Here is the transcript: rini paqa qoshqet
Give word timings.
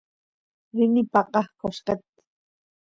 rini 0.75 1.01
paqa 1.13 1.41
qoshqet 1.59 2.01